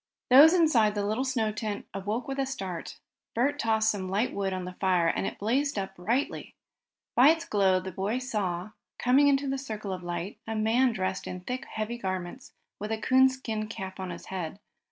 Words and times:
Those 0.31 0.55
inside 0.55 0.95
the 0.95 1.05
little 1.05 1.23
snow 1.23 1.49
covered 1.49 1.57
tent 1.57 1.85
awoke 1.93 2.27
with 2.27 2.39
a 2.39 2.45
start. 2.47 2.97
Bert 3.35 3.59
tossed 3.59 3.91
some 3.91 4.09
light 4.09 4.33
wood 4.33 4.51
on 4.51 4.65
the 4.65 4.73
fire 4.73 5.05
and 5.07 5.27
it 5.27 5.37
blazed 5.37 5.77
up 5.77 5.95
brightly. 5.95 6.55
By 7.15 7.29
its 7.29 7.45
glow 7.45 7.79
the 7.79 7.91
boy 7.91 8.17
saw, 8.17 8.71
coming 8.97 9.27
into 9.27 9.47
the 9.47 9.59
circle 9.59 9.93
of 9.93 10.01
light, 10.01 10.39
a 10.47 10.55
man 10.55 10.91
dressed 10.91 11.27
in 11.27 11.41
thick, 11.41 11.65
heavy 11.65 11.99
garments, 11.99 12.51
with 12.79 12.91
a 12.91 12.97
coonskin 12.97 13.67
cap 13.67 13.99
on 13.99 14.09
his 14.09 14.25
head. 14.25 14.59